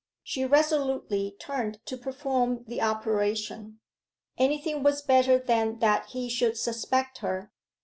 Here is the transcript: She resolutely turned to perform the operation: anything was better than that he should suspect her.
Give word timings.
She 0.23 0.45
resolutely 0.45 1.35
turned 1.39 1.77
to 1.85 1.95
perform 1.95 2.63
the 2.65 2.81
operation: 2.81 3.79
anything 4.35 4.81
was 4.81 5.03
better 5.03 5.37
than 5.37 5.77
that 5.77 6.07
he 6.07 6.27
should 6.27 6.57
suspect 6.57 7.19
her. 7.19 7.51